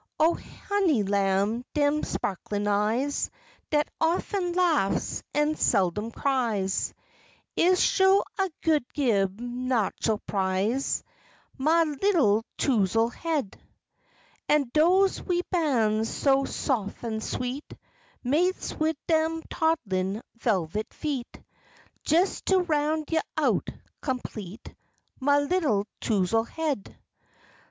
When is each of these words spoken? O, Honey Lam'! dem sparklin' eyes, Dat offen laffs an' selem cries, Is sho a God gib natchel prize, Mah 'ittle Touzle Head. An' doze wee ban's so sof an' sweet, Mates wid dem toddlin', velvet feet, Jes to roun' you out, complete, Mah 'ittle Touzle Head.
O, 0.19 0.33
Honey 0.33 1.03
Lam'! 1.03 1.63
dem 1.75 2.01
sparklin' 2.03 2.67
eyes, 2.67 3.29
Dat 3.69 3.87
offen 4.01 4.53
laffs 4.53 5.21
an' 5.35 5.53
selem 5.53 6.09
cries, 6.11 6.91
Is 7.55 7.79
sho 7.79 8.23
a 8.39 8.49
God 8.63 8.83
gib 8.95 9.39
natchel 9.39 10.19
prize, 10.25 11.03
Mah 11.55 11.85
'ittle 11.85 12.43
Touzle 12.57 13.13
Head. 13.13 13.61
An' 14.49 14.71
doze 14.73 15.21
wee 15.21 15.43
ban's 15.51 16.09
so 16.09 16.45
sof 16.45 17.03
an' 17.03 17.21
sweet, 17.21 17.71
Mates 18.23 18.73
wid 18.73 18.97
dem 19.05 19.43
toddlin', 19.51 20.23
velvet 20.39 20.91
feet, 20.95 21.43
Jes 22.07 22.41
to 22.47 22.61
roun' 22.63 23.03
you 23.11 23.19
out, 23.37 23.69
complete, 24.01 24.73
Mah 25.19 25.41
'ittle 25.47 25.85
Touzle 26.01 26.47
Head. 26.47 26.97